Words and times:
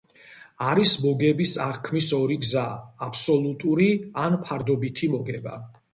არის 0.67 0.93
მოგების 1.01 1.51
აღქმის 1.65 2.09
ორი 2.21 2.37
გზა: 2.45 2.65
აბსოლუტური, 3.09 3.91
ან 4.27 4.43
ფარდობითი 4.49 5.15
მოგება. 5.19 5.55